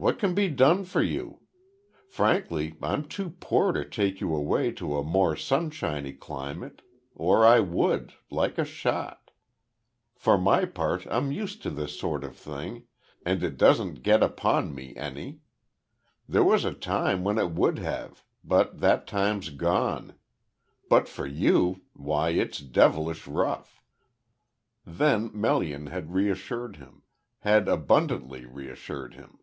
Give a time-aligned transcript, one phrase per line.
[0.00, 1.40] "What can be done for you?
[2.06, 6.82] Frankly I'm too poor to take you away to a more sunshiny climate
[7.16, 9.32] or I would, like a shot.
[10.14, 12.84] For my part I'm used to this sort of thing,
[13.26, 15.40] and it doesn't `get upon' me any.
[16.28, 20.14] There was a time when it would have, but that time's gone.
[20.88, 23.82] But for you why it's devilish rough."
[24.86, 27.02] Then Melian had reassured him
[27.40, 29.34] had abundantly reassured him.